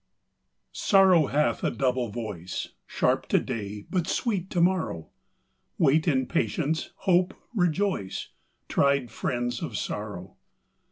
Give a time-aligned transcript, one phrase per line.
[0.91, 5.11] OORROW hath a double voice, ^ Sharp to day, but sweet to morrow:
[5.77, 8.29] Wait in patience, hope, rejoice,
[8.67, 10.37] Tried friends of sorrow.